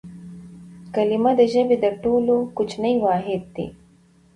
کلیمه 0.95 1.31
د 1.39 1.41
ژبي 1.53 1.75
تر 1.83 1.93
ټولو 2.03 2.35
کوچنی 2.57 2.95
واحد 3.05 3.41
دئ. 3.55 3.67